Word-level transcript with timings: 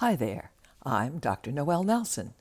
Hi 0.00 0.16
there, 0.16 0.50
I'm 0.82 1.18
Dr. 1.18 1.52
Noelle 1.52 1.84
Nelson, 1.84 2.32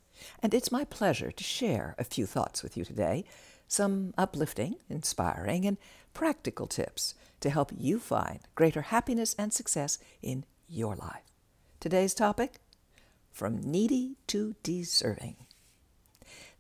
and 0.42 0.54
it's 0.54 0.72
my 0.72 0.86
pleasure 0.86 1.30
to 1.30 1.44
share 1.44 1.94
a 1.98 2.06
few 2.06 2.26
thoughts 2.26 2.64
with 2.64 2.78
you 2.78 2.86
today, 2.86 3.26
some 3.68 4.14
uplifting, 4.18 4.78
inspiring, 4.88 5.66
and 5.66 5.76
practical 6.14 6.68
tips 6.68 7.16
to 7.42 7.50
help 7.50 7.74
you 7.78 8.00
find 8.00 8.40
greater 8.56 8.84
happiness 8.84 9.36
and 9.38 9.52
success 9.52 10.00
in 10.22 10.46
your 10.70 10.96
life. 10.96 11.26
Today's 11.82 12.14
topic 12.14 12.62
From 13.34 13.62
Needy 13.62 14.16
to 14.28 14.56
Deserving. 14.64 15.36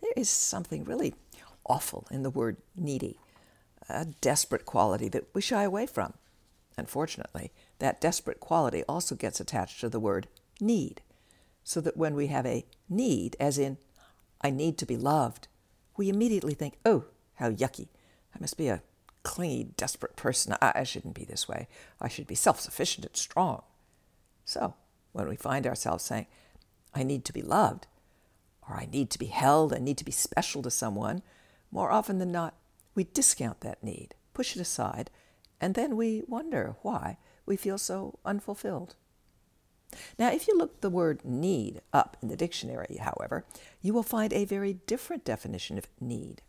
There 0.01 0.11
is 0.17 0.29
something 0.29 0.83
really 0.83 1.15
awful 1.63 2.07
in 2.11 2.23
the 2.23 2.29
word 2.29 2.57
needy, 2.75 3.17
a 3.87 4.03
desperate 4.19 4.65
quality 4.65 5.07
that 5.07 5.29
we 5.33 5.39
shy 5.41 5.63
away 5.63 5.85
from. 5.85 6.15
Unfortunately, 6.75 7.53
that 7.77 8.01
desperate 8.01 8.41
quality 8.41 8.83
also 8.89 9.15
gets 9.15 9.39
attached 9.39 9.79
to 9.79 9.87
the 9.87 9.97
word 10.01 10.27
need, 10.61 11.01
so 11.63 11.81
that 11.81 11.97
when 11.97 12.15
we 12.15 12.27
have 12.27 12.45
a 12.45 12.65
need, 12.89 13.35
as 13.39 13.57
in, 13.57 13.77
I 14.41 14.49
need 14.49 14.77
to 14.79 14.85
be 14.85 14.97
loved, 14.97 15.47
we 15.97 16.09
immediately 16.09 16.53
think, 16.53 16.77
oh, 16.85 17.05
how 17.35 17.51
yucky. 17.51 17.87
I 18.35 18.39
must 18.39 18.57
be 18.57 18.67
a 18.67 18.81
clingy, 19.23 19.71
desperate 19.75 20.15
person. 20.15 20.55
I, 20.61 20.71
I 20.75 20.83
shouldn't 20.83 21.15
be 21.15 21.25
this 21.25 21.47
way. 21.47 21.67
I 21.99 22.07
should 22.07 22.27
be 22.27 22.35
self 22.35 22.59
sufficient 22.59 23.05
and 23.05 23.15
strong. 23.15 23.63
So, 24.45 24.75
when 25.11 25.27
we 25.27 25.35
find 25.35 25.67
ourselves 25.67 26.03
saying, 26.03 26.27
I 26.93 27.03
need 27.03 27.25
to 27.25 27.33
be 27.33 27.41
loved, 27.41 27.87
or 28.67 28.75
I 28.75 28.87
need 28.91 29.09
to 29.11 29.19
be 29.19 29.27
held, 29.27 29.73
I 29.73 29.79
need 29.79 29.97
to 29.97 30.05
be 30.05 30.11
special 30.11 30.61
to 30.63 30.71
someone, 30.71 31.21
more 31.71 31.91
often 31.91 32.19
than 32.19 32.31
not, 32.31 32.55
we 32.95 33.03
discount 33.03 33.61
that 33.61 33.83
need, 33.83 34.15
push 34.33 34.55
it 34.55 34.61
aside, 34.61 35.11
and 35.61 35.75
then 35.75 35.95
we 35.95 36.23
wonder 36.27 36.75
why 36.81 37.17
we 37.45 37.55
feel 37.55 37.77
so 37.77 38.17
unfulfilled. 38.25 38.95
Now, 40.17 40.31
if 40.31 40.47
you 40.47 40.57
look 40.57 40.81
the 40.81 40.89
word 40.89 41.23
need 41.23 41.81
up 41.93 42.17
in 42.21 42.29
the 42.29 42.37
dictionary, 42.37 42.97
however, 43.01 43.45
you 43.81 43.93
will 43.93 44.03
find 44.03 44.33
a 44.33 44.45
very 44.45 44.73
different 44.87 45.25
definition 45.25 45.77
of 45.77 45.87
need. 45.99 46.41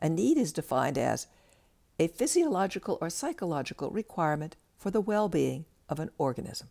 A 0.00 0.08
need 0.08 0.36
is 0.36 0.52
defined 0.52 0.98
as 0.98 1.26
a 1.98 2.08
physiological 2.08 2.98
or 3.00 3.10
psychological 3.10 3.90
requirement 3.90 4.56
for 4.76 4.90
the 4.90 5.00
well 5.00 5.28
being 5.28 5.64
of 5.88 6.00
an 6.00 6.10
organism. 6.18 6.68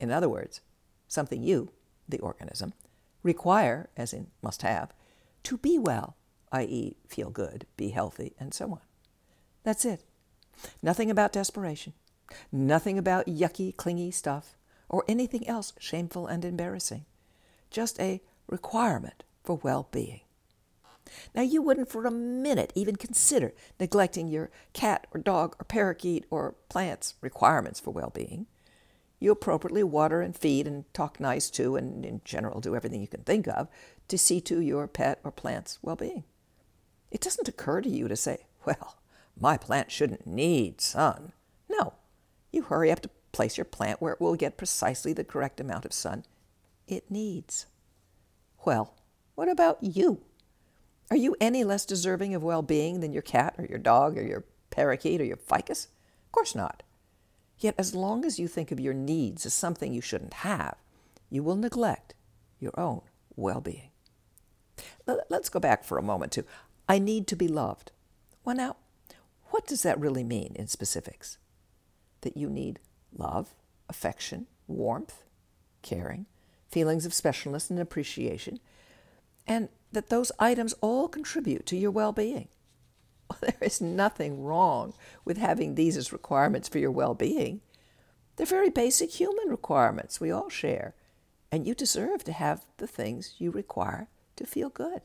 In 0.00 0.10
other 0.10 0.28
words, 0.28 0.60
something 1.08 1.42
you, 1.42 1.72
the 2.08 2.18
organism, 2.20 2.72
require, 3.22 3.88
as 3.96 4.12
in 4.12 4.28
must 4.42 4.62
have, 4.62 4.92
to 5.44 5.58
be 5.58 5.78
well, 5.78 6.16
i.e., 6.52 6.96
feel 7.08 7.30
good, 7.30 7.66
be 7.76 7.90
healthy, 7.90 8.34
and 8.38 8.54
so 8.54 8.66
on. 8.72 8.80
That's 9.62 9.84
it. 9.84 10.04
Nothing 10.82 11.10
about 11.10 11.32
desperation, 11.32 11.94
nothing 12.52 12.98
about 12.98 13.26
yucky, 13.26 13.76
clingy 13.76 14.10
stuff 14.10 14.56
or 14.88 15.04
anything 15.08 15.46
else 15.46 15.72
shameful 15.78 16.26
and 16.26 16.44
embarrassing. 16.44 17.04
Just 17.70 18.00
a 18.00 18.20
requirement 18.46 19.24
for 19.42 19.56
well 19.62 19.88
being. 19.90 20.20
Now, 21.34 21.42
you 21.42 21.60
wouldn't 21.62 21.90
for 21.90 22.06
a 22.06 22.10
minute 22.10 22.72
even 22.74 22.96
consider 22.96 23.52
neglecting 23.78 24.28
your 24.28 24.50
cat 24.72 25.06
or 25.12 25.20
dog 25.20 25.54
or 25.60 25.64
parakeet 25.64 26.24
or 26.30 26.54
plant's 26.68 27.14
requirements 27.20 27.80
for 27.80 27.90
well 27.90 28.10
being. 28.14 28.46
You 29.20 29.30
appropriately 29.30 29.82
water 29.82 30.20
and 30.20 30.36
feed 30.36 30.66
and 30.66 30.92
talk 30.92 31.20
nice 31.20 31.50
to, 31.50 31.76
and 31.76 32.04
in 32.04 32.20
general 32.24 32.60
do 32.60 32.74
everything 32.74 33.00
you 33.00 33.08
can 33.08 33.22
think 33.22 33.46
of 33.48 33.68
to 34.08 34.18
see 34.18 34.40
to 34.42 34.60
your 34.60 34.86
pet 34.86 35.20
or 35.24 35.30
plant's 35.30 35.78
well 35.82 35.96
being. 35.96 36.24
It 37.10 37.20
doesn't 37.20 37.48
occur 37.48 37.80
to 37.80 37.88
you 37.88 38.08
to 38.08 38.16
say, 38.16 38.46
well, 38.64 38.96
my 39.38 39.56
plant 39.56 39.90
shouldn't 39.90 40.26
need 40.26 40.80
sun. 40.80 41.32
No, 41.68 41.94
you 42.52 42.62
hurry 42.62 42.90
up 42.90 43.00
to 43.00 43.10
place 43.34 43.58
your 43.58 43.64
plant 43.66 44.00
where 44.00 44.14
it 44.14 44.20
will 44.20 44.36
get 44.36 44.56
precisely 44.56 45.12
the 45.12 45.24
correct 45.24 45.60
amount 45.60 45.84
of 45.84 45.92
sun 45.92 46.24
it 46.86 47.10
needs. 47.10 47.66
Well, 48.64 48.94
what 49.34 49.48
about 49.48 49.78
you? 49.82 50.22
Are 51.10 51.16
you 51.16 51.36
any 51.40 51.64
less 51.64 51.84
deserving 51.84 52.34
of 52.34 52.42
well 52.42 52.62
being 52.62 53.00
than 53.00 53.12
your 53.12 53.22
cat 53.22 53.54
or 53.58 53.66
your 53.66 53.78
dog 53.78 54.16
or 54.16 54.22
your 54.22 54.44
parakeet 54.70 55.20
or 55.20 55.24
your 55.24 55.36
ficus? 55.36 55.88
Of 56.26 56.32
course 56.32 56.54
not. 56.54 56.82
Yet, 57.58 57.74
as 57.78 57.94
long 57.94 58.24
as 58.24 58.38
you 58.38 58.48
think 58.48 58.72
of 58.72 58.80
your 58.80 58.94
needs 58.94 59.46
as 59.46 59.54
something 59.54 59.92
you 59.92 60.00
shouldn't 60.00 60.34
have, 60.34 60.76
you 61.30 61.42
will 61.42 61.56
neglect 61.56 62.14
your 62.58 62.78
own 62.78 63.02
well 63.36 63.60
being. 63.60 63.90
Let's 65.06 65.48
go 65.48 65.60
back 65.60 65.84
for 65.84 65.98
a 65.98 66.02
moment 66.02 66.32
to 66.32 66.44
I 66.88 66.98
need 66.98 67.26
to 67.28 67.36
be 67.36 67.48
loved. 67.48 67.92
Well, 68.44 68.56
now, 68.56 68.76
what 69.50 69.66
does 69.66 69.82
that 69.82 70.00
really 70.00 70.24
mean 70.24 70.54
in 70.56 70.66
specifics? 70.66 71.38
That 72.22 72.36
you 72.36 72.50
need 72.50 72.80
love, 73.16 73.54
affection, 73.88 74.46
warmth, 74.66 75.24
caring, 75.82 76.26
feelings 76.68 77.06
of 77.06 77.12
specialness 77.12 77.70
and 77.70 77.78
appreciation, 77.78 78.58
and 79.46 79.68
that 79.92 80.10
those 80.10 80.32
items 80.38 80.74
all 80.80 81.08
contribute 81.08 81.66
to 81.66 81.76
your 81.76 81.90
well 82.00 82.12
being. 82.12 82.48
There 83.40 83.54
is 83.60 83.80
nothing 83.80 84.42
wrong 84.42 84.92
with 85.24 85.38
having 85.38 85.74
these 85.74 85.96
as 85.96 86.12
requirements 86.12 86.68
for 86.68 86.78
your 86.78 86.90
well 86.90 87.14
being. 87.14 87.60
They're 88.36 88.46
very 88.46 88.70
basic 88.70 89.12
human 89.12 89.48
requirements 89.48 90.20
we 90.20 90.30
all 90.30 90.50
share, 90.50 90.94
and 91.52 91.66
you 91.66 91.74
deserve 91.74 92.24
to 92.24 92.32
have 92.32 92.64
the 92.78 92.86
things 92.86 93.34
you 93.38 93.50
require 93.50 94.08
to 94.36 94.46
feel 94.46 94.68
good. 94.68 95.02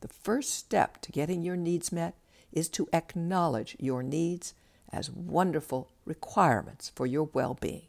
The 0.00 0.08
first 0.08 0.54
step 0.54 1.00
to 1.02 1.12
getting 1.12 1.42
your 1.42 1.56
needs 1.56 1.90
met 1.90 2.14
is 2.52 2.68
to 2.70 2.88
acknowledge 2.92 3.76
your 3.78 4.02
needs 4.02 4.54
as 4.92 5.10
wonderful 5.10 5.90
requirements 6.04 6.90
for 6.94 7.06
your 7.06 7.28
well 7.32 7.56
being, 7.60 7.88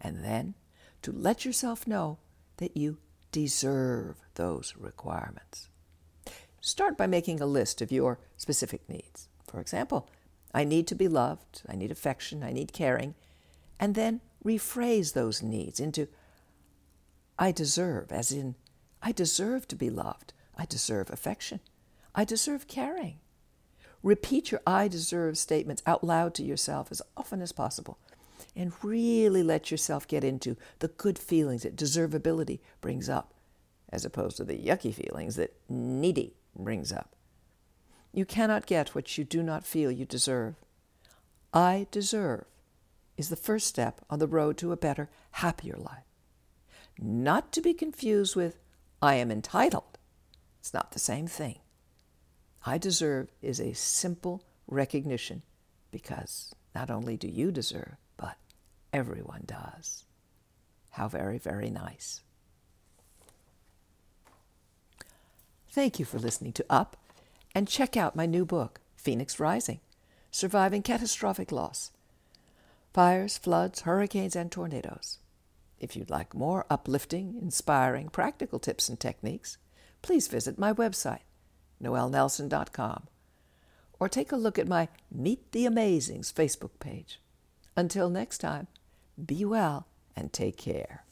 and 0.00 0.24
then 0.24 0.54
to 1.02 1.12
let 1.12 1.44
yourself 1.44 1.86
know 1.86 2.18
that 2.56 2.76
you 2.76 2.98
deserve 3.32 4.16
those 4.34 4.74
requirements. 4.76 5.68
Start 6.60 6.96
by 6.96 7.06
making 7.06 7.40
a 7.40 7.46
list 7.46 7.82
of 7.82 7.92
your 7.92 8.18
specific 8.36 8.88
needs. 8.88 9.28
For 9.46 9.60
example, 9.60 10.08
I 10.54 10.64
need 10.64 10.86
to 10.88 10.94
be 10.94 11.08
loved, 11.08 11.62
I 11.68 11.76
need 11.76 11.90
affection, 11.90 12.42
I 12.42 12.52
need 12.52 12.72
caring, 12.72 13.14
and 13.78 13.94
then 13.94 14.20
rephrase 14.44 15.12
those 15.12 15.42
needs 15.42 15.80
into 15.80 16.08
I 17.38 17.50
deserve, 17.50 18.12
as 18.12 18.30
in, 18.30 18.54
I 19.02 19.12
deserve 19.12 19.66
to 19.68 19.76
be 19.76 19.90
loved, 19.90 20.32
I 20.56 20.64
deserve 20.64 21.10
affection, 21.10 21.60
I 22.14 22.24
deserve 22.24 22.68
caring, 22.68 23.18
Repeat 24.04 24.52
your 24.52 24.60
I 24.66 24.86
deserve 24.86 25.38
statements 25.38 25.82
out 25.86 26.04
loud 26.04 26.34
to 26.34 26.44
yourself 26.44 26.88
as 26.90 27.00
often 27.16 27.40
as 27.40 27.52
possible 27.52 27.98
and 28.54 28.72
really 28.82 29.42
let 29.42 29.70
yourself 29.70 30.06
get 30.06 30.22
into 30.22 30.58
the 30.80 30.88
good 30.88 31.18
feelings 31.18 31.62
that 31.62 31.74
deservability 31.74 32.60
brings 32.82 33.08
up, 33.08 33.32
as 33.88 34.04
opposed 34.04 34.36
to 34.36 34.44
the 34.44 34.58
yucky 34.58 34.94
feelings 34.94 35.36
that 35.36 35.56
needy 35.70 36.34
brings 36.54 36.92
up. 36.92 37.16
You 38.12 38.26
cannot 38.26 38.66
get 38.66 38.94
what 38.94 39.16
you 39.16 39.24
do 39.24 39.42
not 39.42 39.66
feel 39.66 39.90
you 39.90 40.04
deserve. 40.04 40.54
I 41.54 41.86
deserve 41.90 42.44
is 43.16 43.30
the 43.30 43.36
first 43.36 43.66
step 43.66 44.02
on 44.10 44.18
the 44.18 44.28
road 44.28 44.58
to 44.58 44.70
a 44.70 44.76
better, 44.76 45.08
happier 45.30 45.76
life. 45.78 46.04
Not 46.98 47.52
to 47.52 47.62
be 47.62 47.72
confused 47.72 48.36
with 48.36 48.58
I 49.00 49.14
am 49.14 49.30
entitled. 49.30 49.98
It's 50.60 50.74
not 50.74 50.92
the 50.92 50.98
same 50.98 51.26
thing. 51.26 51.60
I 52.66 52.78
deserve 52.78 53.28
is 53.42 53.60
a 53.60 53.74
simple 53.74 54.42
recognition 54.66 55.42
because 55.90 56.54
not 56.74 56.90
only 56.90 57.16
do 57.16 57.28
you 57.28 57.52
deserve, 57.52 57.96
but 58.16 58.36
everyone 58.92 59.42
does. 59.46 60.04
How 60.90 61.08
very, 61.08 61.38
very 61.38 61.70
nice. 61.70 62.22
Thank 65.70 65.98
you 65.98 66.04
for 66.04 66.18
listening 66.18 66.52
to 66.52 66.64
Up, 66.70 66.96
and 67.54 67.68
check 67.68 67.96
out 67.96 68.16
my 68.16 68.26
new 68.26 68.44
book, 68.44 68.80
Phoenix 68.96 69.38
Rising 69.38 69.80
Surviving 70.30 70.82
Catastrophic 70.82 71.52
Loss 71.52 71.90
Fires, 72.92 73.36
Floods, 73.36 73.82
Hurricanes, 73.82 74.36
and 74.36 74.50
Tornadoes. 74.50 75.18
If 75.80 75.96
you'd 75.96 76.10
like 76.10 76.32
more 76.32 76.64
uplifting, 76.70 77.36
inspiring, 77.42 78.08
practical 78.08 78.58
tips 78.58 78.88
and 78.88 78.98
techniques, 78.98 79.58
please 80.00 80.28
visit 80.28 80.58
my 80.58 80.72
website, 80.72 81.22
noellenelson.com, 81.82 83.04
or 84.00 84.08
take 84.08 84.32
a 84.32 84.36
look 84.36 84.58
at 84.58 84.68
my 84.68 84.88
Meet 85.10 85.52
the 85.52 85.64
Amazings 85.66 86.32
Facebook 86.32 86.78
page. 86.80 87.20
Until 87.76 88.08
next 88.08 88.38
time, 88.38 88.66
be 89.24 89.44
well 89.44 89.86
and 90.16 90.32
take 90.32 90.56
care. 90.56 91.04